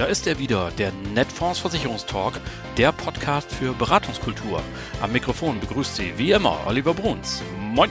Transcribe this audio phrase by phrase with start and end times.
[0.00, 2.40] Da ist er wieder, der Netfonds Versicherungstalk,
[2.78, 4.62] der Podcast für Beratungskultur.
[5.02, 7.42] Am Mikrofon begrüßt Sie wie immer Oliver Bruns.
[7.58, 7.90] Moin!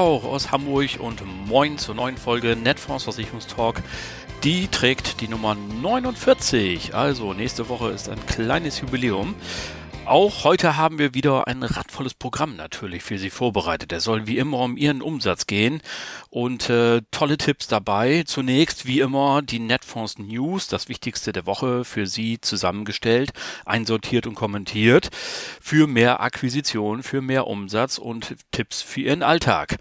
[0.00, 3.82] Tag auch aus Hamburg und moin zur neuen Folge Netfonds Versicherungstalk.
[4.44, 6.94] Die trägt die Nummer 49.
[6.94, 9.34] Also nächste Woche ist ein kleines Jubiläum.
[10.10, 13.92] Auch heute haben wir wieder ein radvolles Programm natürlich für Sie vorbereitet.
[13.92, 15.80] Es soll wie immer um Ihren Umsatz gehen
[16.30, 18.24] und äh, tolle Tipps dabei.
[18.26, 23.30] Zunächst wie immer die Netfonds News, das Wichtigste der Woche für Sie zusammengestellt,
[23.64, 25.10] einsortiert und kommentiert
[25.60, 29.76] für mehr Akquisition, für mehr Umsatz und Tipps für Ihren Alltag.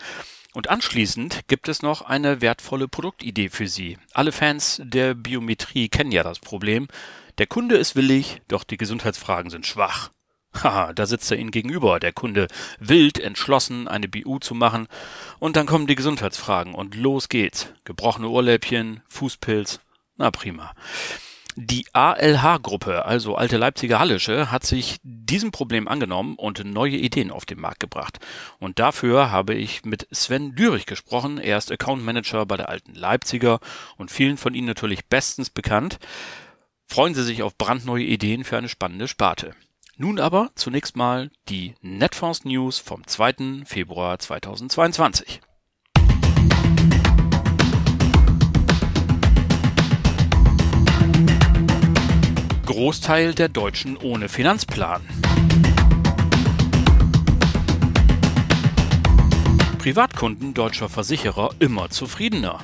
[0.54, 3.98] Und anschließend gibt es noch eine wertvolle Produktidee für Sie.
[4.14, 6.88] Alle Fans der Biometrie kennen ja das Problem.
[7.40, 10.12] Der Kunde ist willig, doch die Gesundheitsfragen sind schwach.
[10.54, 12.48] Haha, da sitzt er Ihnen gegenüber, der Kunde
[12.80, 14.88] wild entschlossen, eine BU zu machen,
[15.40, 17.68] und dann kommen die Gesundheitsfragen und los geht's.
[17.84, 19.80] Gebrochene Ohrläppchen, Fußpilz,
[20.18, 20.74] na prima.
[21.56, 27.46] Die ALH-Gruppe, also Alte Leipziger Hallische, hat sich diesem Problem angenommen und neue Ideen auf
[27.46, 28.20] den Markt gebracht.
[28.60, 31.38] Und dafür habe ich mit Sven Dürich gesprochen.
[31.38, 33.60] Er ist Account Manager bei der Alten Leipziger
[33.98, 36.00] und vielen von Ihnen natürlich bestens bekannt.
[36.86, 39.54] Freuen Sie sich auf brandneue Ideen für eine spannende Sparte.
[40.02, 43.66] Nun aber zunächst mal die Netfonds News vom 2.
[43.66, 45.42] Februar 2022.
[52.66, 55.02] Großteil der Deutschen ohne Finanzplan.
[59.80, 62.62] Privatkunden deutscher Versicherer immer zufriedener.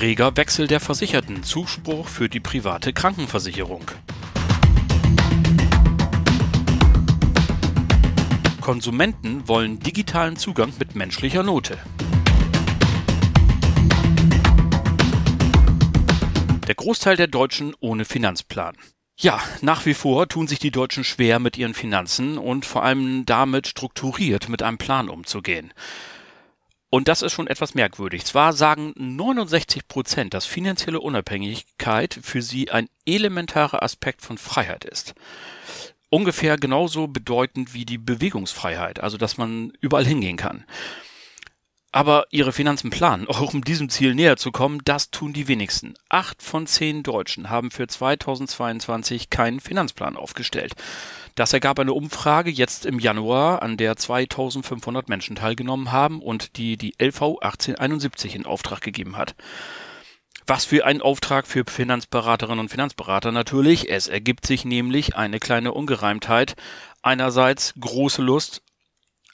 [0.00, 1.42] Reger Wechsel der Versicherten.
[1.42, 3.90] Zuspruch für die private Krankenversicherung.
[8.60, 11.78] Konsumenten wollen digitalen Zugang mit menschlicher Note.
[16.68, 18.76] Der Großteil der Deutschen ohne Finanzplan.
[19.18, 23.26] Ja, nach wie vor tun sich die Deutschen schwer mit ihren Finanzen und vor allem
[23.26, 25.72] damit strukturiert mit einem Plan umzugehen.
[26.90, 28.24] Und das ist schon etwas merkwürdig.
[28.24, 35.14] Zwar sagen 69 Prozent, dass finanzielle Unabhängigkeit für sie ein elementarer Aspekt von Freiheit ist.
[36.10, 40.64] Ungefähr genauso bedeutend wie die Bewegungsfreiheit, also dass man überall hingehen kann.
[41.90, 45.94] Aber ihre Finanzen planen, auch um diesem Ziel näher zu kommen, das tun die wenigsten.
[46.08, 50.74] Acht von zehn Deutschen haben für 2022 keinen Finanzplan aufgestellt.
[51.34, 56.76] Das ergab eine Umfrage jetzt im Januar, an der 2500 Menschen teilgenommen haben und die
[56.76, 59.36] die LV 1871 in Auftrag gegeben hat.
[60.48, 63.90] Was für ein Auftrag für Finanzberaterinnen und Finanzberater natürlich.
[63.90, 66.56] Es ergibt sich nämlich eine kleine Ungereimtheit.
[67.02, 68.62] Einerseits große Lust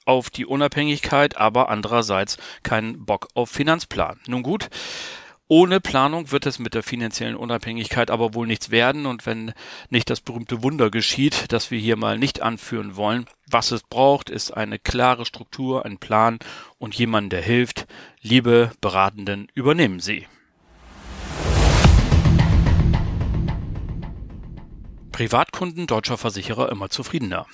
[0.04, 4.20] auf die Unabhängigkeit, aber andererseits keinen Bock auf Finanzplan.
[4.26, 4.68] Nun gut,
[5.46, 9.52] ohne Planung wird es mit der finanziellen Unabhängigkeit aber wohl nichts werden und wenn
[9.90, 14.30] nicht das berühmte Wunder geschieht, das wir hier mal nicht anführen wollen, was es braucht,
[14.30, 16.38] ist eine klare Struktur, ein Plan
[16.78, 17.86] und jemand, der hilft.
[18.22, 20.26] Liebe Beratenden, übernehmen Sie.
[25.12, 27.46] Privatkunden deutscher Versicherer immer zufriedener.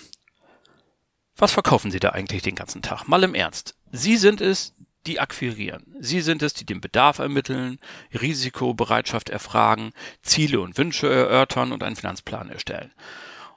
[1.41, 3.09] Was verkaufen Sie da eigentlich den ganzen Tag?
[3.09, 3.75] Mal im Ernst.
[3.91, 4.75] Sie sind es,
[5.07, 5.97] die akquirieren.
[5.99, 7.79] Sie sind es, die den Bedarf ermitteln,
[8.13, 9.93] Risikobereitschaft erfragen,
[10.23, 12.93] Ziele und Wünsche erörtern und einen Finanzplan erstellen.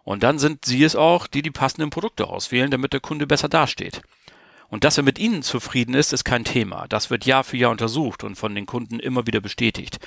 [0.06, 3.50] Und dann sind Sie es auch, die die passenden Produkte auswählen, damit der Kunde besser
[3.50, 4.02] dasteht.
[4.70, 6.88] Und dass er mit Ihnen zufrieden ist, ist kein Thema.
[6.88, 10.00] Das wird Jahr für Jahr untersucht und von den Kunden immer wieder bestätigt.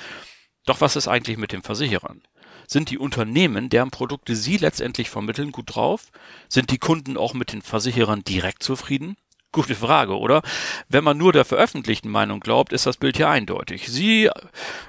[0.64, 2.22] Doch was ist eigentlich mit den Versicherern?
[2.66, 6.06] Sind die Unternehmen, deren Produkte Sie letztendlich vermitteln, gut drauf?
[6.48, 9.16] Sind die Kunden auch mit den Versicherern direkt zufrieden?
[9.52, 10.42] Gute Frage, oder?
[10.88, 13.88] Wenn man nur der veröffentlichten Meinung glaubt, ist das Bild hier eindeutig.
[13.88, 14.28] Sie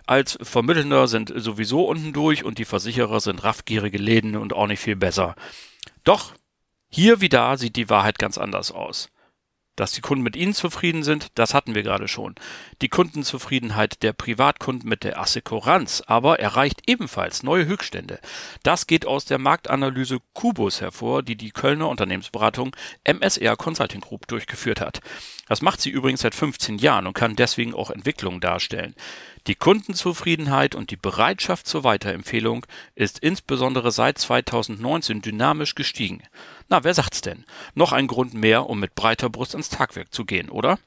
[0.06, 4.82] als Vermittelnder sind sowieso unten durch und die Versicherer sind raffgierige Läden und auch nicht
[4.82, 5.36] viel besser.
[6.04, 6.34] Doch,
[6.90, 9.10] hier wie da sieht die Wahrheit ganz anders aus.
[9.78, 12.34] Dass die Kunden mit ihnen zufrieden sind, das hatten wir gerade schon.
[12.82, 18.20] Die Kundenzufriedenheit der Privatkunden mit der Assekuranz aber erreicht ebenfalls neue Höchststände.
[18.64, 24.82] Das geht aus der Marktanalyse Kubus hervor, die die Kölner Unternehmensberatung MSR Consulting Group durchgeführt
[24.82, 25.00] hat.
[25.48, 28.96] Das macht sie übrigens seit 15 Jahren und kann deswegen auch Entwicklungen darstellen.
[29.46, 32.66] Die Kundenzufriedenheit und die Bereitschaft zur Weiterempfehlung
[32.96, 36.24] ist insbesondere seit 2019 dynamisch gestiegen.
[36.70, 37.46] Na, wer sagt's denn?
[37.76, 40.80] Noch ein Grund mehr, um mit breiter Brust ans Tagwerk zu gehen, oder?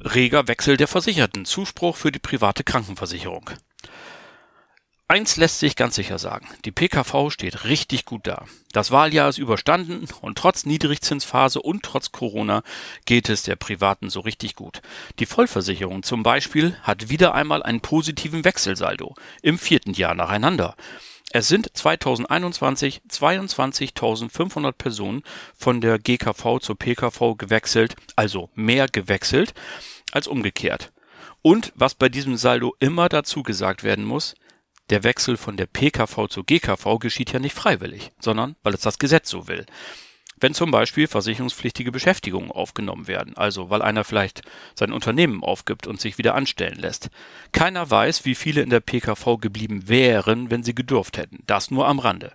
[0.00, 1.44] Reger Wechsel der Versicherten.
[1.44, 3.50] Zuspruch für die private Krankenversicherung.
[5.10, 6.46] Eins lässt sich ganz sicher sagen.
[6.66, 8.44] Die PKV steht richtig gut da.
[8.72, 12.62] Das Wahljahr ist überstanden und trotz Niedrigzinsphase und trotz Corona
[13.06, 14.82] geht es der Privaten so richtig gut.
[15.18, 20.76] Die Vollversicherung zum Beispiel hat wieder einmal einen positiven Wechselsaldo im vierten Jahr nacheinander.
[21.32, 25.22] Es sind 2021 22.500 Personen
[25.56, 29.54] von der GKV zur PKV gewechselt, also mehr gewechselt
[30.12, 30.92] als umgekehrt.
[31.40, 34.34] Und was bei diesem Saldo immer dazu gesagt werden muss,
[34.90, 38.98] der Wechsel von der PKV zur GKV geschieht ja nicht freiwillig, sondern weil es das
[38.98, 39.66] Gesetz so will.
[40.40, 44.42] Wenn zum Beispiel versicherungspflichtige Beschäftigungen aufgenommen werden, also weil einer vielleicht
[44.74, 47.10] sein Unternehmen aufgibt und sich wieder anstellen lässt.
[47.50, 51.42] Keiner weiß, wie viele in der PKV geblieben wären, wenn sie gedurft hätten.
[51.46, 52.32] Das nur am Rande.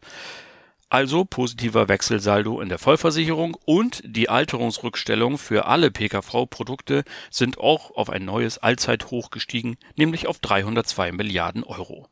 [0.94, 8.12] Also positiver Wechselsaldo in der Vollversicherung und die Alterungsrückstellung für alle PKV-Produkte sind auch auf
[8.12, 12.10] ein neues Allzeithoch gestiegen, nämlich auf 302 Milliarden Euro.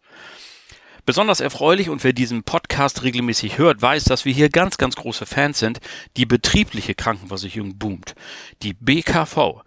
[1.05, 5.27] Besonders erfreulich und wer diesen Podcast regelmäßig hört, weiß, dass wir hier ganz, ganz große
[5.27, 5.79] Fans sind.
[6.17, 8.15] Die betriebliche Krankenversicherung boomt.
[8.63, 9.61] Die BKV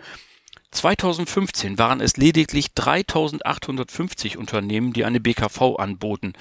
[0.75, 6.35] 2015 waren es lediglich 3850 Unternehmen, die eine BKV anboten.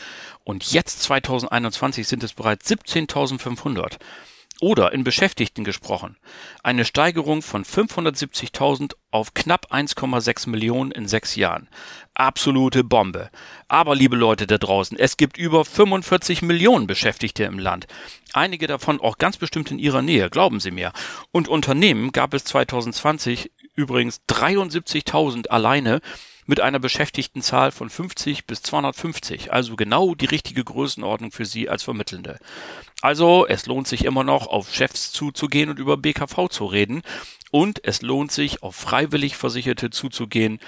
[0.44, 3.98] Und jetzt 2021 sind es bereits 17.500.
[4.62, 6.16] Oder in Beschäftigten gesprochen.
[6.62, 11.68] Eine Steigerung von 570.000 auf knapp 1,6 Millionen in sechs Jahren.
[12.14, 13.30] Absolute Bombe.
[13.68, 17.88] Aber liebe Leute da draußen, es gibt über 45 Millionen Beschäftigte im Land.
[18.32, 20.94] Einige davon auch ganz bestimmt in ihrer Nähe, glauben Sie mir.
[21.32, 26.02] Und Unternehmen gab es 2020 übrigens 73.000 alleine
[26.46, 31.84] mit einer Beschäftigtenzahl von 50 bis 250, also genau die richtige Größenordnung für Sie als
[31.84, 32.40] Vermittelnde.
[33.02, 37.02] Also es lohnt sich immer noch, auf Chefs zuzugehen und über BKV zu reden
[37.52, 40.60] und es lohnt sich, auf freiwillig Versicherte zuzugehen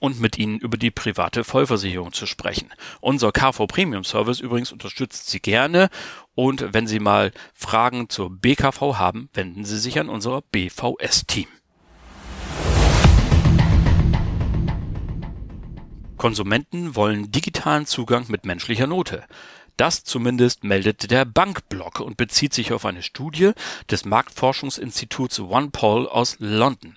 [0.00, 2.70] und mit ihnen über die private Vollversicherung zu sprechen.
[3.00, 5.90] Unser KV Premium Service übrigens unterstützt Sie gerne
[6.34, 11.46] und wenn Sie mal Fragen zur BKV haben, wenden Sie sich an unser BVS-Team.
[16.22, 19.24] Konsumenten wollen digitalen Zugang mit menschlicher Note.
[19.76, 23.50] Das zumindest meldet der Bankblock und bezieht sich auf eine Studie
[23.90, 26.96] des Marktforschungsinstituts OnePoll aus London.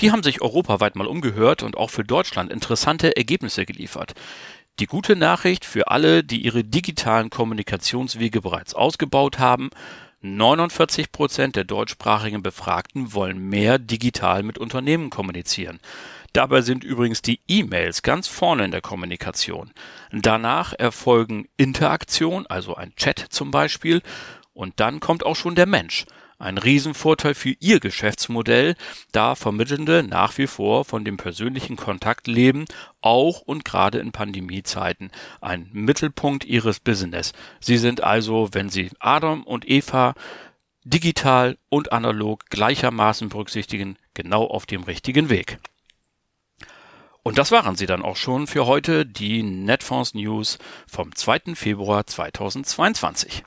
[0.00, 4.14] Die haben sich europaweit mal umgehört und auch für Deutschland interessante Ergebnisse geliefert.
[4.78, 9.68] Die gute Nachricht für alle, die ihre digitalen Kommunikationswege bereits ausgebaut haben,
[10.22, 15.80] 49 Prozent der deutschsprachigen Befragten wollen mehr digital mit Unternehmen kommunizieren.
[16.32, 19.72] Dabei sind übrigens die E-Mails ganz vorne in der Kommunikation.
[20.12, 24.02] Danach erfolgen Interaktion, also ein Chat zum Beispiel,
[24.54, 26.06] und dann kommt auch schon der Mensch.
[26.38, 28.74] Ein Riesenvorteil für Ihr Geschäftsmodell,
[29.12, 32.64] da Vermittelnde nach wie vor von dem persönlichen Kontakt leben,
[33.00, 35.12] auch und gerade in Pandemiezeiten.
[35.40, 37.32] Ein Mittelpunkt Ihres Business.
[37.60, 40.14] Sie sind also, wenn Sie Adam und Eva
[40.82, 45.58] digital und analog gleichermaßen berücksichtigen, genau auf dem richtigen Weg.
[47.24, 50.58] Und das waren sie dann auch schon für heute, die Netfonds News
[50.88, 51.54] vom 2.
[51.54, 53.44] Februar 2022.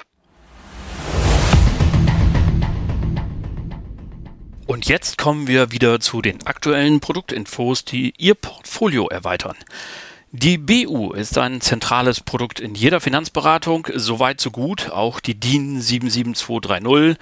[4.66, 9.57] Und jetzt kommen wir wieder zu den aktuellen Produktinfos, die Ihr Portfolio erweitern.
[10.31, 14.90] Die BU ist ein zentrales Produkt in jeder Finanzberatung, soweit so gut.
[14.90, 17.18] Auch die DIN 77230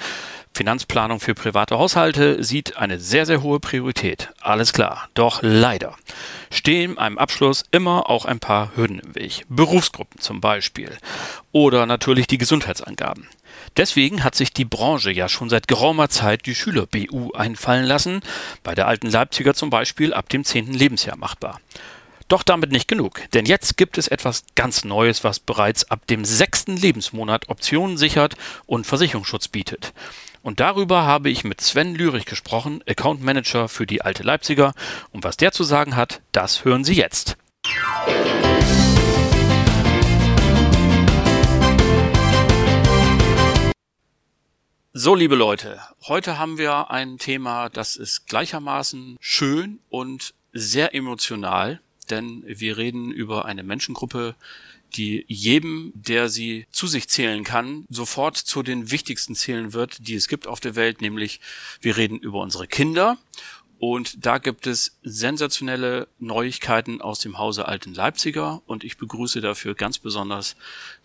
[0.55, 4.29] Finanzplanung für private Haushalte sieht eine sehr, sehr hohe Priorität.
[4.39, 5.09] Alles klar.
[5.15, 5.95] Doch leider
[6.51, 9.45] stehen einem Abschluss immer auch ein paar Hürden im Weg.
[9.49, 10.95] Berufsgruppen zum Beispiel.
[11.51, 13.27] Oder natürlich die Gesundheitsangaben.
[13.77, 18.21] Deswegen hat sich die Branche ja schon seit geraumer Zeit die Schüler-BU einfallen lassen,
[18.61, 21.59] bei der alten Leipziger zum Beispiel ab dem zehnten Lebensjahr machbar.
[22.27, 26.25] Doch damit nicht genug, denn jetzt gibt es etwas ganz Neues, was bereits ab dem
[26.25, 29.93] sechsten Lebensmonat Optionen sichert und Versicherungsschutz bietet.
[30.43, 34.73] Und darüber habe ich mit Sven Lürich gesprochen, Account Manager für die Alte Leipziger.
[35.13, 37.37] Und was der zu sagen hat, das hören Sie jetzt.
[44.91, 51.79] So, liebe Leute, heute haben wir ein Thema, das ist gleichermaßen schön und sehr emotional,
[52.09, 54.35] denn wir reden über eine Menschengruppe,
[54.95, 60.15] die jedem, der sie zu sich zählen kann, sofort zu den wichtigsten zählen wird, die
[60.15, 61.39] es gibt auf der Welt, nämlich
[61.81, 63.17] wir reden über unsere Kinder
[63.83, 69.75] Und da gibt es sensationelle Neuigkeiten aus dem Hause Alten Leipziger und ich begrüße dafür
[69.75, 70.55] ganz besonders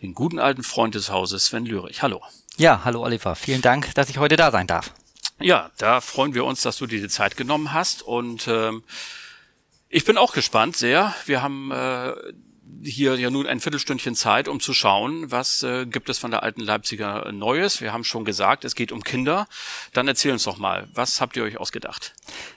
[0.00, 2.02] den guten alten Freund des Hauses, Sven Lürich.
[2.02, 2.22] Hallo.
[2.56, 3.34] Ja, hallo Oliver.
[3.34, 4.94] Vielen Dank, dass ich heute da sein darf.
[5.40, 8.84] Ja, da freuen wir uns, dass du dir die Zeit genommen hast und ähm,
[9.88, 11.12] ich bin auch gespannt sehr.
[11.26, 12.12] Wir haben äh,
[12.82, 16.42] hier ja nun ein Viertelstündchen Zeit, um zu schauen, was äh, gibt es von der
[16.42, 17.80] alten Leipziger Neues.
[17.80, 19.46] Wir haben schon gesagt, es geht um Kinder.
[19.92, 22.14] Dann erzähl uns doch mal, was habt ihr euch ausgedacht?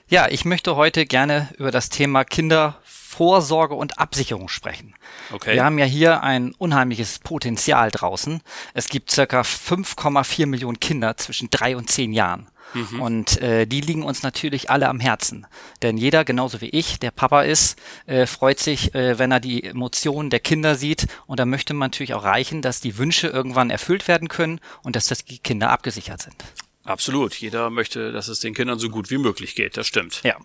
[0.08, 4.94] Ja, ich möchte heute gerne über das Thema Kindervorsorge und Absicherung sprechen.
[5.32, 5.54] Okay.
[5.54, 8.42] Wir haben ja hier ein unheimliches Potenzial draußen.
[8.74, 12.48] Es gibt circa 5,4 Millionen Kinder zwischen drei und zehn Jahren.
[12.74, 13.00] Mhm.
[13.00, 15.46] Und äh, die liegen uns natürlich alle am Herzen.
[15.82, 19.64] Denn jeder, genauso wie ich, der Papa ist, äh, freut sich, äh, wenn er die
[19.64, 21.06] Emotionen der Kinder sieht.
[21.26, 24.96] Und da möchte man natürlich auch reichen, dass die Wünsche irgendwann erfüllt werden können und
[24.96, 26.36] dass das die Kinder abgesichert sind.
[26.84, 27.34] Absolut.
[27.34, 29.76] Jeder möchte, dass es den Kindern so gut wie möglich geht.
[29.76, 30.20] Das stimmt.
[30.24, 30.36] Ja.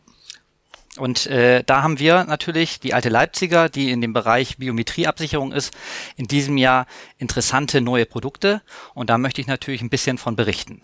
[0.97, 5.73] Und äh, da haben wir natürlich die alte Leipziger, die in dem Bereich Biometrieabsicherung ist,
[6.15, 6.87] in diesem Jahr
[7.17, 8.61] interessante neue Produkte.
[8.93, 10.81] Und da möchte ich natürlich ein bisschen von berichten.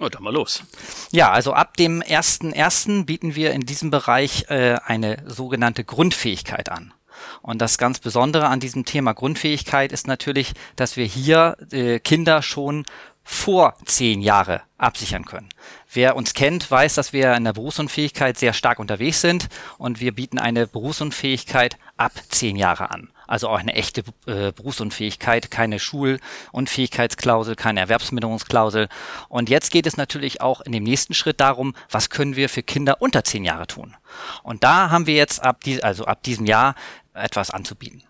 [0.00, 0.62] Oh, dann mal los.
[1.10, 6.68] Ja, also ab dem ersten ersten bieten wir in diesem Bereich äh, eine sogenannte Grundfähigkeit
[6.68, 6.94] an.
[7.42, 12.42] Und das ganz Besondere an diesem Thema Grundfähigkeit ist natürlich, dass wir hier äh, Kinder
[12.42, 12.84] schon
[13.24, 15.48] vor zehn Jahre absichern können.
[15.90, 20.14] Wer uns kennt, weiß, dass wir in der Berufsunfähigkeit sehr stark unterwegs sind und wir
[20.14, 23.10] bieten eine Berufsunfähigkeit ab zehn Jahre an.
[23.26, 28.88] Also auch eine echte äh, Berufsunfähigkeit, keine Schulunfähigkeitsklausel, keine Erwerbsminderungsklausel.
[29.28, 32.62] Und jetzt geht es natürlich auch in dem nächsten Schritt darum, was können wir für
[32.62, 33.96] Kinder unter zehn Jahre tun.
[34.42, 36.74] Und da haben wir jetzt ab, die, also ab diesem Jahr
[37.14, 38.02] etwas anzubieten.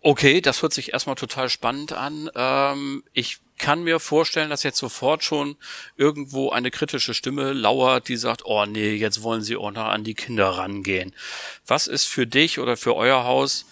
[0.00, 2.30] Okay, das hört sich erstmal total spannend an.
[2.34, 5.56] Ähm, ich kann mir vorstellen, dass jetzt sofort schon
[5.96, 10.04] irgendwo eine kritische Stimme lauert, die sagt, oh nee, jetzt wollen sie auch noch an
[10.04, 11.14] die Kinder rangehen.
[11.66, 13.66] Was ist für dich oder für euer Haus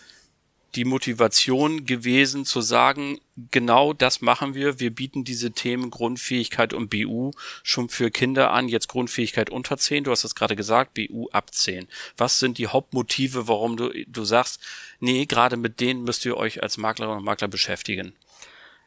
[0.74, 3.20] die Motivation gewesen zu sagen,
[3.50, 4.80] genau das machen wir.
[4.80, 8.68] Wir bieten diese Themen Grundfähigkeit und BU schon für Kinder an.
[8.68, 10.04] Jetzt Grundfähigkeit unter 10.
[10.04, 11.88] Du hast es gerade gesagt, BU ab 10.
[12.16, 14.60] Was sind die Hauptmotive, warum du, du sagst,
[14.98, 18.14] nee, gerade mit denen müsst ihr euch als Maklerinnen und Makler beschäftigen?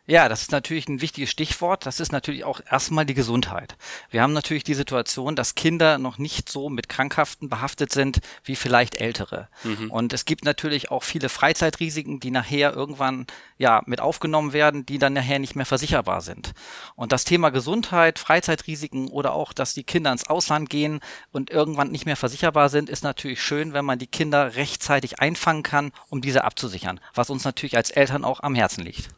[0.07, 1.87] Ja, das ist natürlich ein wichtiges Stichwort.
[1.87, 3.75] Das ist natürlich auch erstmal die Gesundheit.
[4.11, 8.55] Wir haben natürlich die Situation, dass Kinder noch nicht so mit Krankhaften behaftet sind wie
[8.55, 9.47] vielleicht ältere.
[9.63, 9.89] Mhm.
[9.89, 13.25] Und es gibt natürlich auch viele Freizeitrisiken, die nachher irgendwann
[13.57, 16.53] ja mit aufgenommen werden, die dann nachher nicht mehr versicherbar sind.
[16.95, 20.99] Und das Thema Gesundheit, Freizeitrisiken oder auch, dass die Kinder ins Ausland gehen
[21.31, 25.63] und irgendwann nicht mehr versicherbar sind, ist natürlich schön, wenn man die Kinder rechtzeitig einfangen
[25.63, 29.09] kann, um diese abzusichern, was uns natürlich als Eltern auch am Herzen liegt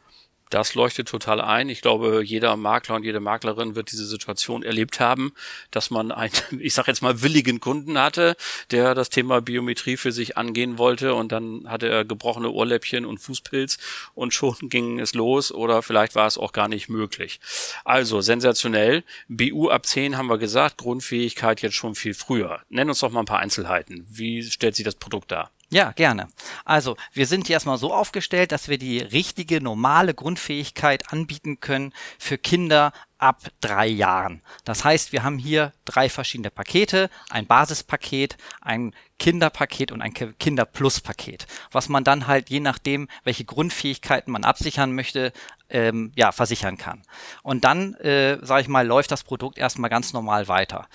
[0.50, 1.68] das leuchtet total ein.
[1.68, 5.32] Ich glaube, jeder Makler und jede Maklerin wird diese Situation erlebt haben,
[5.70, 8.36] dass man einen, ich sage jetzt mal, willigen Kunden hatte,
[8.70, 13.18] der das Thema Biometrie für sich angehen wollte und dann hatte er gebrochene Ohrläppchen und
[13.18, 13.78] Fußpilz
[14.14, 17.40] und schon ging es los oder vielleicht war es auch gar nicht möglich.
[17.84, 19.04] Also sensationell.
[19.28, 22.60] BU ab 10 haben wir gesagt, Grundfähigkeit jetzt schon viel früher.
[22.68, 24.06] Nenn uns doch mal ein paar Einzelheiten.
[24.08, 25.50] Wie stellt sich das Produkt dar?
[25.70, 26.28] Ja, gerne.
[26.64, 31.92] Also, wir sind hier erstmal so aufgestellt, dass wir die richtige, normale Grundfähigkeit anbieten können
[32.18, 34.40] für Kinder ab drei Jahren.
[34.64, 41.46] Das heißt, wir haben hier drei verschiedene Pakete, ein Basispaket, ein Kinderpaket und ein Kinderpluspaket,
[41.70, 45.32] was man dann halt je nachdem, welche Grundfähigkeiten man absichern möchte,
[45.68, 47.02] ähm, ja, versichern kann.
[47.42, 50.88] Und dann, äh, sage ich mal, läuft das Produkt erstmal ganz normal weiter.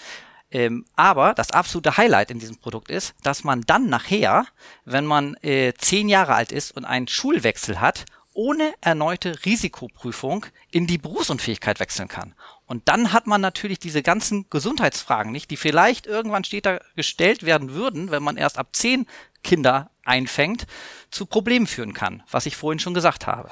[0.54, 4.46] Ähm, aber das absolute Highlight in diesem Produkt ist, dass man dann nachher,
[4.86, 8.06] wenn man äh, zehn Jahre alt ist und einen Schulwechsel hat,
[8.36, 12.36] ohne erneute Risikoprüfung in die Berufsunfähigkeit wechseln kann.
[12.68, 17.72] Und dann hat man natürlich diese ganzen Gesundheitsfragen nicht, die vielleicht irgendwann später gestellt werden
[17.74, 19.08] würden, wenn man erst ab zehn
[19.44, 20.68] Kinder einfängt,
[21.10, 23.50] zu Problemen führen kann, was ich vorhin schon gesagt habe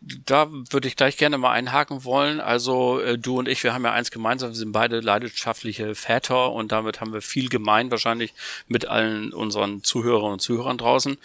[0.00, 2.40] da würde ich gleich gerne mal einhaken wollen.
[2.40, 6.52] Also äh, du und ich, wir haben ja eins gemeinsam, wir sind beide leidenschaftliche Väter
[6.52, 8.32] und damit haben wir viel gemein wahrscheinlich
[8.66, 11.18] mit allen unseren Zuhörern und Zuhörern draußen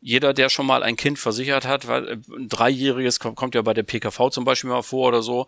[0.00, 3.74] jeder, der schon mal ein Kind versichert hat, weil äh, ein Dreijähriges kommt ja bei
[3.74, 5.46] der PKV zum Beispiel mal vor oder so,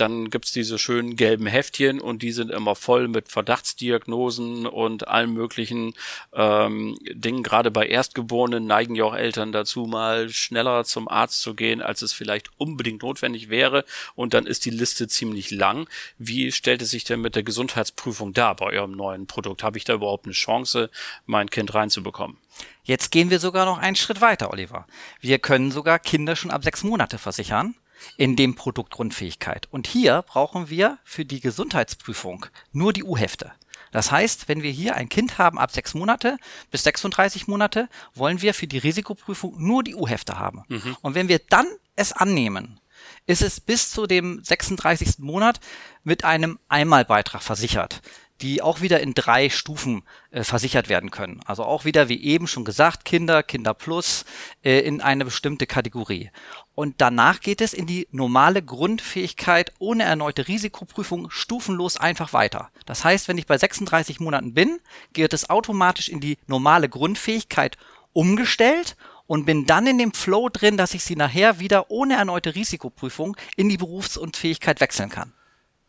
[0.00, 5.32] dann gibt's diese schönen gelben Heftchen und die sind immer voll mit Verdachtsdiagnosen und allen
[5.32, 5.94] möglichen
[6.32, 7.42] ähm, Dingen.
[7.42, 12.02] Gerade bei Erstgeborenen neigen ja auch Eltern dazu, mal schneller zum Arzt zu gehen, als
[12.02, 13.84] es vielleicht unbedingt notwendig wäre.
[14.14, 15.88] Und dann ist die Liste ziemlich lang.
[16.18, 19.62] Wie stellt es sich denn mit der Gesundheitsprüfung da bei eurem neuen Produkt?
[19.62, 20.90] Habe ich da überhaupt eine Chance,
[21.26, 22.36] mein Kind reinzubekommen?
[22.84, 24.86] Jetzt gehen wir sogar noch einen Schritt weiter, Oliver.
[25.20, 27.74] Wir können sogar Kinder schon ab sechs Monate versichern
[28.16, 29.68] in dem Produkt Grundfähigkeit.
[29.70, 33.52] Und hier brauchen wir für die Gesundheitsprüfung nur die U-Hefte.
[33.90, 36.36] Das heißt, wenn wir hier ein Kind haben ab sechs Monate
[36.70, 40.64] bis 36 Monate, wollen wir für die Risikoprüfung nur die U-Hefte haben.
[40.68, 40.96] Mhm.
[41.00, 42.80] Und wenn wir dann es annehmen,
[43.26, 45.18] ist es bis zu dem 36.
[45.18, 45.60] Monat
[46.04, 48.02] mit einem Einmalbeitrag versichert
[48.40, 51.40] die auch wieder in drei Stufen äh, versichert werden können.
[51.44, 54.24] Also auch wieder, wie eben schon gesagt, Kinder, Kinder Plus
[54.62, 56.30] äh, in eine bestimmte Kategorie.
[56.74, 62.70] Und danach geht es in die normale Grundfähigkeit ohne erneute Risikoprüfung stufenlos einfach weiter.
[62.86, 64.78] Das heißt, wenn ich bei 36 Monaten bin,
[65.12, 67.76] geht es automatisch in die normale Grundfähigkeit
[68.12, 72.54] umgestellt und bin dann in dem Flow drin, dass ich sie nachher wieder ohne erneute
[72.54, 75.34] Risikoprüfung in die Berufsunfähigkeit wechseln kann.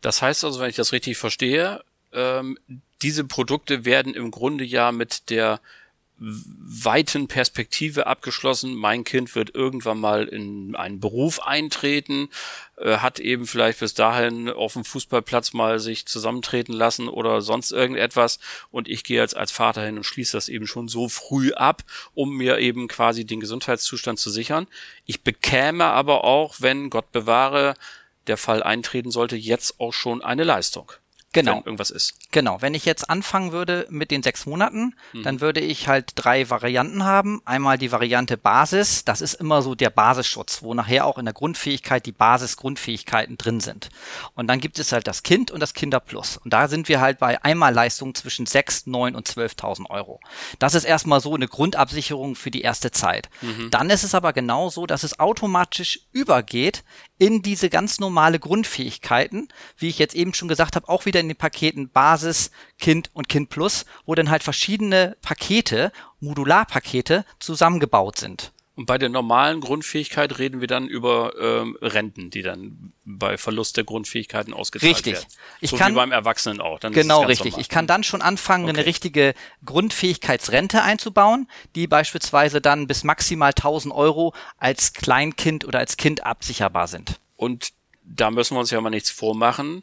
[0.00, 2.58] Das heißt also, wenn ich das richtig verstehe, ähm,
[3.02, 5.60] diese Produkte werden im Grunde ja mit der
[6.22, 8.74] weiten Perspektive abgeschlossen.
[8.74, 12.28] Mein Kind wird irgendwann mal in einen Beruf eintreten,
[12.76, 17.70] äh, hat eben vielleicht bis dahin auf dem Fußballplatz mal sich zusammentreten lassen oder sonst
[17.70, 18.38] irgendetwas
[18.70, 21.84] und ich gehe jetzt als Vater hin und schließe das eben schon so früh ab,
[22.12, 24.66] um mir eben quasi den Gesundheitszustand zu sichern.
[25.06, 27.74] Ich bekäme aber auch, wenn Gott bewahre,
[28.26, 30.92] der Fall eintreten sollte, jetzt auch schon eine Leistung
[31.32, 31.56] genau.
[31.56, 32.14] wenn irgendwas ist.
[32.32, 35.22] Genau, wenn ich jetzt anfangen würde mit den sechs Monaten, mhm.
[35.22, 37.40] dann würde ich halt drei Varianten haben.
[37.44, 41.34] Einmal die Variante Basis, das ist immer so der Basisschutz, wo nachher auch in der
[41.34, 43.90] Grundfähigkeit die Basisgrundfähigkeiten drin sind.
[44.34, 46.38] Und dann gibt es halt das Kind und das Kinderplus.
[46.38, 50.20] Und da sind wir halt bei Einmalleistungen zwischen sechs, neun und 12.000 Euro.
[50.58, 53.28] Das ist erstmal so eine Grundabsicherung für die erste Zeit.
[53.40, 53.70] Mhm.
[53.70, 56.82] Dann ist es aber genau so, dass es automatisch übergeht
[57.18, 61.28] in diese ganz normale Grundfähigkeiten, wie ich jetzt eben schon gesagt habe, auch wieder in
[61.28, 68.52] den Paketen Basis, Kind und Kind Plus, wo dann halt verschiedene Pakete, Modularpakete zusammengebaut sind.
[68.80, 73.76] Und bei der normalen Grundfähigkeit reden wir dann über ähm, Renten, die dann bei Verlust
[73.76, 75.16] der Grundfähigkeiten ausgezahlt richtig.
[75.16, 75.26] werden.
[75.60, 76.78] Ich so kann, wie beim Erwachsenen auch.
[76.78, 77.50] Dann genau, richtig.
[77.52, 77.60] Normal.
[77.60, 78.78] Ich kann dann schon anfangen, okay.
[78.78, 79.34] eine richtige
[79.66, 86.86] Grundfähigkeitsrente einzubauen, die beispielsweise dann bis maximal 1000 Euro als Kleinkind oder als Kind absicherbar
[86.86, 87.20] sind.
[87.36, 87.72] Und
[88.02, 89.82] da müssen wir uns ja mal nichts vormachen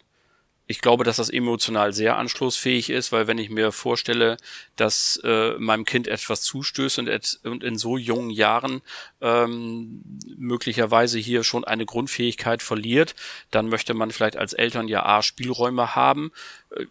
[0.67, 4.35] ich glaube, dass das emotional sehr anschlussfähig ist, weil wenn ich mir vorstelle,
[4.75, 8.81] dass äh, meinem Kind etwas zustößt und, et, und in so jungen Jahren
[9.21, 10.03] ähm,
[10.37, 13.15] möglicherweise hier schon eine Grundfähigkeit verliert,
[13.49, 16.31] dann möchte man vielleicht als Eltern ja A Spielräume haben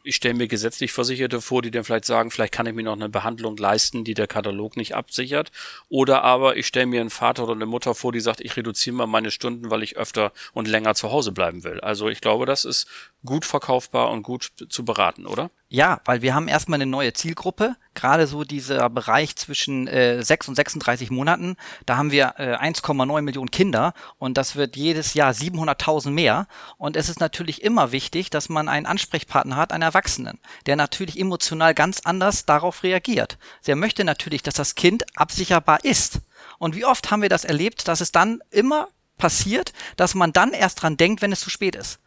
[0.03, 2.95] ich stelle mir gesetzlich Versicherte vor, die dann vielleicht sagen, vielleicht kann ich mir noch
[2.95, 5.53] eine Behandlung leisten, die der Katalog nicht absichert.
[5.89, 8.97] Oder aber ich stelle mir einen Vater oder eine Mutter vor, die sagt, ich reduziere
[8.97, 11.81] mal meine Stunden, weil ich öfter und länger zu Hause bleiben will.
[11.81, 12.87] Also ich glaube, das ist
[13.25, 15.51] gut verkaufbar und gut zu beraten, oder?
[15.69, 20.49] Ja, weil wir haben erstmal eine neue Zielgruppe, gerade so dieser Bereich zwischen äh, 6
[20.49, 25.33] und 36 Monaten, da haben wir äh, 1,9 Millionen Kinder und das wird jedes Jahr
[25.33, 26.47] 700.000 mehr
[26.79, 31.19] und es ist natürlich immer wichtig, dass man einen Ansprechpartner hat, einen Erwachsenen, der natürlich
[31.19, 33.37] emotional ganz anders darauf reagiert.
[33.67, 36.21] Der möchte natürlich, dass das Kind absicherbar ist.
[36.59, 38.87] Und wie oft haben wir das erlebt, dass es dann immer
[39.19, 41.99] passiert, dass man dann erst dran denkt, wenn es zu spät ist.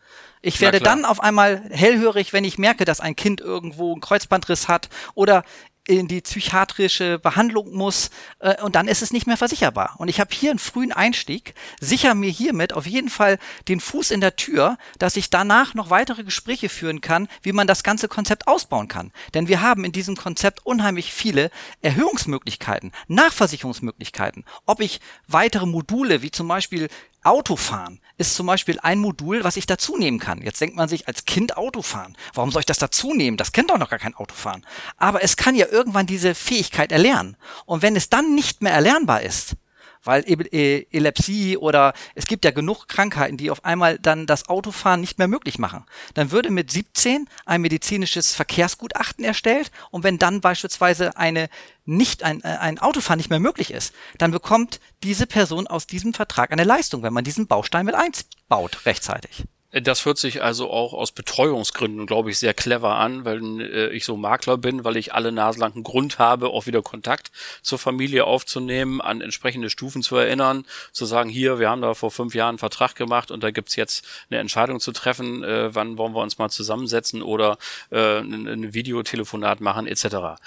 [0.41, 4.67] Ich werde dann auf einmal hellhörig, wenn ich merke, dass ein Kind irgendwo einen Kreuzbandriss
[4.67, 5.43] hat oder
[5.89, 9.95] in die psychiatrische Behandlung muss äh, und dann ist es nicht mehr versicherbar.
[9.97, 14.11] Und ich habe hier einen frühen Einstieg, sicher mir hiermit auf jeden Fall den Fuß
[14.11, 18.07] in der Tür, dass ich danach noch weitere Gespräche führen kann, wie man das ganze
[18.07, 19.11] Konzept ausbauen kann.
[19.33, 21.49] Denn wir haben in diesem Konzept unheimlich viele
[21.81, 24.45] Erhöhungsmöglichkeiten, Nachversicherungsmöglichkeiten.
[24.67, 26.89] Ob ich weitere Module wie zum Beispiel
[27.23, 30.41] Autofahren ist zum Beispiel ein Modul, was ich dazu nehmen kann.
[30.41, 32.17] Jetzt denkt man sich als Kind Autofahren.
[32.33, 33.37] Warum soll ich das dazu nehmen?
[33.37, 34.65] Das kennt doch noch gar kein Autofahren.
[34.97, 37.37] Aber es kann ja irgendwann diese Fähigkeit erlernen.
[37.65, 39.55] Und wenn es dann nicht mehr erlernbar ist,
[40.03, 45.01] weil e Epilepsie oder es gibt ja genug Krankheiten, die auf einmal dann das Autofahren
[45.01, 45.85] nicht mehr möglich machen.
[46.13, 51.49] Dann würde mit 17 ein medizinisches Verkehrsgutachten erstellt und wenn dann beispielsweise eine
[51.85, 56.13] nicht ein, äh, ein Autofahren nicht mehr möglich ist, dann bekommt diese Person aus diesem
[56.13, 59.45] Vertrag eine Leistung, wenn man diesen Baustein mit einbaut rechtzeitig.
[59.71, 64.03] Das hört sich also auch aus Betreuungsgründen, glaube ich, sehr clever an, weil äh, ich
[64.03, 68.99] so Makler bin, weil ich alle naselangen Grund habe, auch wieder Kontakt zur Familie aufzunehmen,
[68.99, 72.57] an entsprechende Stufen zu erinnern, zu sagen, hier, wir haben da vor fünf Jahren einen
[72.57, 76.39] Vertrag gemacht und da gibt's jetzt eine Entscheidung zu treffen, äh, wann wollen wir uns
[76.39, 77.59] mal zusammensetzen oder
[77.91, 80.41] äh, ein, ein Videotelefonat machen, etc.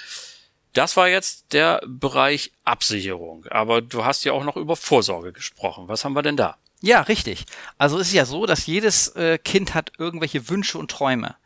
[0.73, 5.87] Das war jetzt der Bereich Absicherung, aber du hast ja auch noch über Vorsorge gesprochen.
[5.87, 6.57] Was haben wir denn da?
[6.83, 7.47] Ja, richtig.
[7.79, 11.37] Also es ist ja so, dass jedes äh, Kind hat irgendwelche Wünsche und Träume.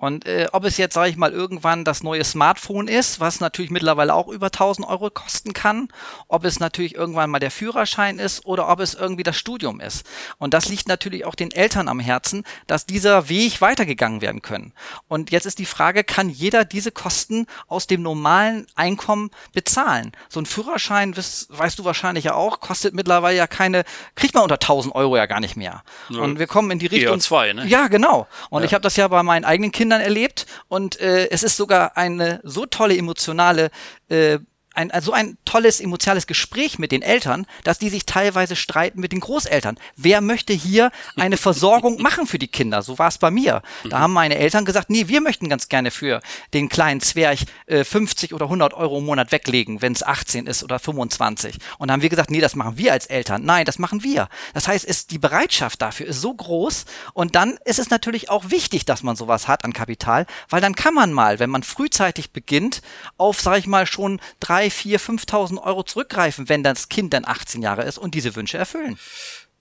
[0.00, 3.70] Und äh, ob es jetzt, sage ich mal, irgendwann das neue Smartphone ist, was natürlich
[3.70, 5.88] mittlerweile auch über 1000 Euro kosten kann,
[6.26, 10.06] ob es natürlich irgendwann mal der Führerschein ist oder ob es irgendwie das Studium ist.
[10.38, 14.72] Und das liegt natürlich auch den Eltern am Herzen, dass dieser Weg weitergegangen werden können.
[15.06, 20.12] Und jetzt ist die Frage, kann jeder diese Kosten aus dem normalen Einkommen bezahlen?
[20.30, 23.84] So ein Führerschein, weißt, weißt du wahrscheinlich ja auch, kostet mittlerweile ja keine,
[24.14, 25.82] kriegt man unter 1000 Euro ja gar nicht mehr.
[26.08, 26.20] Ja.
[26.20, 27.20] Und wir kommen in die Richtung.
[27.20, 27.66] Zwei, ne?
[27.66, 28.26] Ja, genau.
[28.48, 28.66] Und ja.
[28.66, 30.46] ich habe das ja bei meinen eigenen Kindern Kindern erlebt.
[30.68, 33.70] Und äh, es ist sogar eine so tolle emotionale
[34.08, 34.38] äh,
[34.74, 39.12] ein, also ein tolles emotionales Gespräch mit den Eltern, dass die sich teilweise streiten mit
[39.12, 39.78] den Großeltern.
[39.96, 42.82] Wer möchte hier eine Versorgung machen für die Kinder?
[42.82, 43.62] So war es bei mir.
[43.88, 46.20] Da haben meine Eltern gesagt, nee, wir möchten ganz gerne für
[46.54, 50.62] den kleinen Zwerg äh, 50 oder 100 Euro im Monat weglegen, wenn es 18 ist
[50.62, 51.58] oder 25.
[51.78, 53.44] Und dann haben wir gesagt, nee, das machen wir als Eltern.
[53.44, 54.28] Nein, das machen wir.
[54.54, 58.50] Das heißt, ist die Bereitschaft dafür ist so groß und dann ist es natürlich auch
[58.50, 62.32] wichtig, dass man sowas hat an Kapital, weil dann kann man mal, wenn man frühzeitig
[62.32, 62.82] beginnt,
[63.16, 67.62] auf, sag ich mal, schon drei, vier, 5.000 Euro zurückgreifen, wenn das Kind dann 18
[67.62, 68.98] Jahre ist und diese Wünsche erfüllen.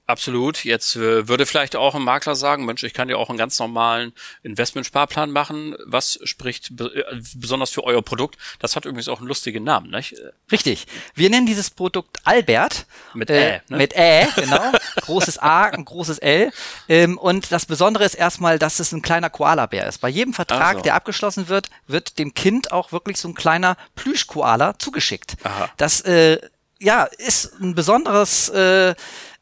[0.10, 0.66] Absolut.
[0.66, 3.60] Jetzt äh, würde vielleicht auch ein Makler sagen, Mensch, ich kann ja auch einen ganz
[3.60, 5.76] normalen Investmentsparplan machen.
[5.86, 7.04] Was spricht äh,
[7.36, 8.40] besonders für euer Produkt?
[8.58, 10.16] Das hat übrigens auch einen lustigen Namen, nicht?
[10.52, 10.88] Richtig.
[11.14, 12.88] Wir nennen dieses Produkt Albert.
[13.14, 13.62] Mit äh, Ä.
[13.70, 13.78] Ne?
[13.78, 14.72] Mit Ä, genau.
[15.02, 16.52] großes A, ein großes L.
[16.88, 20.00] Ähm, und das Besondere ist erstmal, dass es ein kleiner Koala-Bär ist.
[20.00, 20.82] Bei jedem Vertrag, so.
[20.82, 25.36] der abgeschlossen wird, wird dem Kind auch wirklich so ein kleiner Plüsch-Koala zugeschickt.
[25.44, 25.70] Aha.
[25.78, 26.40] Das äh,
[26.80, 28.96] ja, ist ein besonderes äh,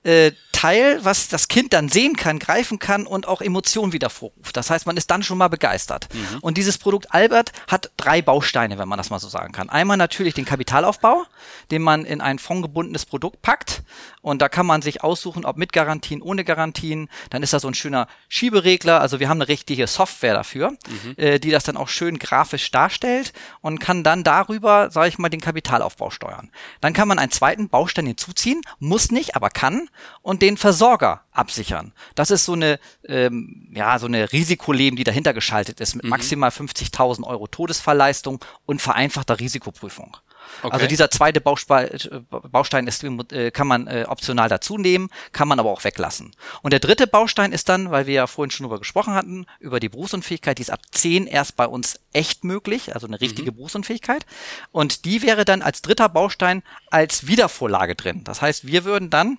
[0.08, 4.58] äh, Teil, was das Kind dann sehen kann, greifen kann und auch Emotionen wieder vorruft.
[4.58, 6.08] Das heißt, man ist dann schon mal begeistert.
[6.12, 6.40] Mhm.
[6.42, 9.70] Und dieses Produkt Albert hat drei Bausteine, wenn man das mal so sagen kann.
[9.70, 11.26] Einmal natürlich den Kapitalaufbau,
[11.70, 13.84] den man in ein fondgebundenes Produkt packt.
[14.28, 17.08] Und da kann man sich aussuchen, ob mit Garantien, ohne Garantien.
[17.30, 19.00] Dann ist da so ein schöner Schieberegler.
[19.00, 21.14] Also wir haben eine richtige Software dafür, mhm.
[21.16, 25.30] äh, die das dann auch schön grafisch darstellt und kann dann darüber, sage ich mal,
[25.30, 26.52] den Kapitalaufbau steuern.
[26.82, 29.88] Dann kann man einen zweiten Baustein hinzuziehen, muss nicht, aber kann.
[30.22, 31.94] Und den Versorger absichern.
[32.16, 36.10] Das ist so eine, ähm, ja, so eine Risikoleben, die dahinter geschaltet ist mit mhm.
[36.10, 40.18] maximal 50.000 Euro Todesfallleistung und vereinfachter Risikoprüfung.
[40.62, 40.74] Okay.
[40.74, 45.60] Also dieser zweite äh, Baustein ist, äh, kann man äh, optional dazu nehmen, kann man
[45.60, 46.36] aber auch weglassen.
[46.62, 49.80] Und der dritte Baustein ist dann, weil wir ja vorhin schon darüber gesprochen hatten, über
[49.80, 53.56] die Berufsunfähigkeit, die ist ab 10 erst bei uns echt möglich, also eine richtige mhm.
[53.58, 54.26] Berufsunfähigkeit.
[54.72, 58.24] Und die wäre dann als dritter Baustein als Wiedervorlage drin.
[58.24, 59.38] Das heißt, wir würden dann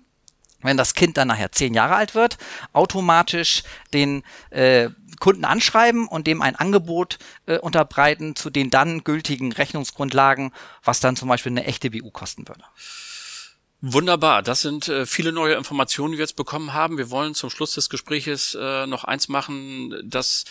[0.60, 2.36] wenn das Kind dann nachher zehn Jahre alt wird,
[2.72, 9.52] automatisch den äh, Kunden anschreiben und dem ein Angebot äh, unterbreiten zu den dann gültigen
[9.52, 10.52] Rechnungsgrundlagen,
[10.82, 12.64] was dann zum Beispiel eine echte BU kosten würde.
[13.80, 16.98] Wunderbar, das sind äh, viele neue Informationen, die wir jetzt bekommen haben.
[16.98, 20.46] Wir wollen zum Schluss des Gespräches äh, noch eins machen, dass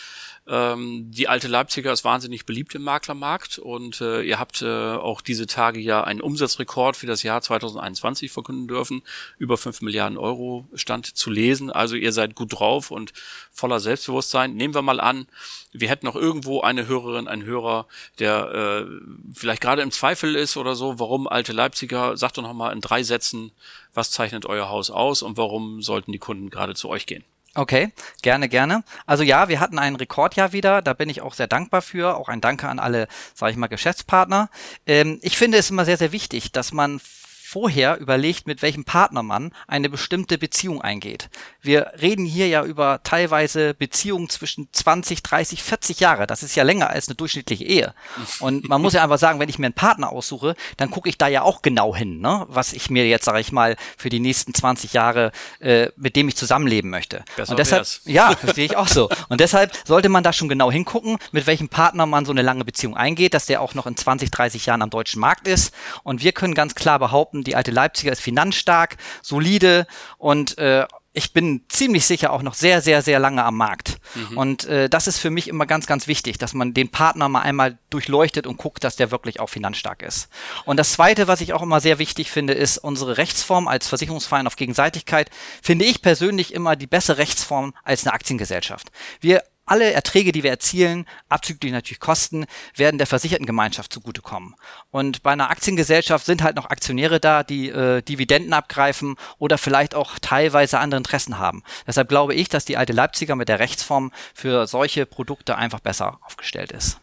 [0.48, 5.20] ähm, die alte Leipziger ist wahnsinnig beliebt im Maklermarkt und äh, ihr habt äh, auch
[5.20, 9.02] diese Tage ja einen Umsatzrekord für das Jahr 2021 verkünden dürfen.
[9.36, 11.70] Über fünf Milliarden Euro stand zu lesen.
[11.70, 13.12] Also ihr seid gut drauf und
[13.52, 14.54] voller Selbstbewusstsein.
[14.54, 15.26] Nehmen wir mal an,
[15.72, 17.86] wir hätten noch irgendwo eine Hörerin, einen Hörer,
[18.18, 18.86] der äh,
[19.34, 22.80] vielleicht gerade im Zweifel ist oder so, warum alte Leipziger, sagt doch noch mal in
[22.80, 23.52] drei Sätzen,
[23.92, 27.24] was zeichnet euer Haus aus und warum sollten die Kunden gerade zu euch gehen?
[27.58, 27.90] Okay,
[28.22, 28.84] gerne, gerne.
[29.04, 32.16] Also ja, wir hatten ein Rekordjahr wieder, da bin ich auch sehr dankbar für.
[32.16, 34.48] Auch ein Danke an alle, sage ich mal, Geschäftspartner.
[34.86, 37.00] Ähm, ich finde es immer sehr, sehr wichtig, dass man
[37.48, 41.30] vorher überlegt, mit welchem Partner man eine bestimmte Beziehung eingeht.
[41.62, 46.26] Wir reden hier ja über teilweise Beziehungen zwischen 20, 30, 40 Jahre.
[46.26, 47.94] Das ist ja länger als eine durchschnittliche Ehe.
[48.40, 51.16] Und man muss ja einfach sagen, wenn ich mir einen Partner aussuche, dann gucke ich
[51.16, 52.44] da ja auch genau hin, ne?
[52.48, 56.28] was ich mir jetzt, sage ich mal, für die nächsten 20 Jahre, äh, mit dem
[56.28, 57.24] ich zusammenleben möchte.
[57.34, 58.02] Besser Und deshalb, wär's.
[58.04, 59.08] ja, sehe ich auch so.
[59.30, 62.66] Und deshalb sollte man da schon genau hingucken, mit welchem Partner man so eine lange
[62.66, 65.72] Beziehung eingeht, dass der auch noch in 20, 30 Jahren am deutschen Markt ist.
[66.02, 69.86] Und wir können ganz klar behaupten, behaupten, die alte Leipziger ist finanzstark, solide
[70.18, 73.98] und äh, ich bin ziemlich sicher auch noch sehr, sehr, sehr lange am Markt.
[74.14, 74.38] Mhm.
[74.38, 77.40] Und äh, das ist für mich immer ganz, ganz wichtig, dass man den Partner mal
[77.40, 80.28] einmal durchleuchtet und guckt, dass der wirklich auch finanzstark ist.
[80.64, 84.46] Und das Zweite, was ich auch immer sehr wichtig finde, ist unsere Rechtsform als Versicherungsverein
[84.46, 85.30] auf Gegenseitigkeit.
[85.60, 88.92] Finde ich persönlich immer die bessere Rechtsform als eine Aktiengesellschaft.
[89.20, 94.54] Wir alle Erträge, die wir erzielen, abzüglich natürlich Kosten, werden der versicherten Gemeinschaft zugutekommen.
[94.90, 99.94] Und bei einer Aktiengesellschaft sind halt noch Aktionäre da, die äh, Dividenden abgreifen oder vielleicht
[99.94, 101.62] auch teilweise andere Interessen haben.
[101.86, 106.18] Deshalb glaube ich, dass die alte Leipziger mit der Rechtsform für solche Produkte einfach besser
[106.22, 106.98] aufgestellt ist.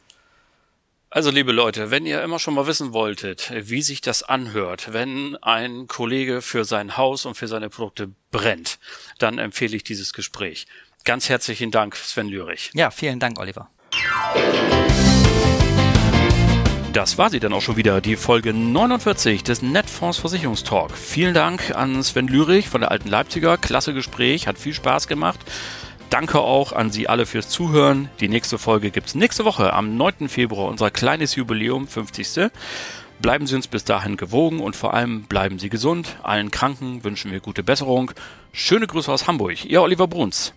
[1.16, 5.38] Also liebe Leute, wenn ihr immer schon mal wissen wolltet, wie sich das anhört, wenn
[5.38, 8.80] ein Kollege für sein Haus und für seine Produkte brennt,
[9.18, 10.68] dann empfehle ich dieses Gespräch.
[11.06, 12.72] Ganz herzlichen Dank, Sven Lürich.
[12.74, 13.70] Ja, vielen Dank, Oliver.
[16.94, 20.98] Das war sie dann auch schon wieder, die Folge 49 des Netfonds Versicherungstalk.
[20.98, 23.60] Vielen Dank an Sven Lürich von der Alten Leipziger.
[23.60, 25.40] Klasse Gespräch, hat viel Spaß gemacht.
[26.10, 28.10] Danke auch an Sie alle fürs Zuhören.
[28.20, 30.28] Die nächste Folge gibt es nächste Woche am 9.
[30.28, 32.50] Februar, unser kleines Jubiläum, 50.
[33.20, 36.16] Bleiben Sie uns bis dahin gewogen und vor allem bleiben Sie gesund.
[36.24, 38.10] Allen Kranken wünschen wir gute Besserung.
[38.54, 39.66] Schöne Grüße aus Hamburg.
[39.66, 40.56] Ihr Oliver Bruns.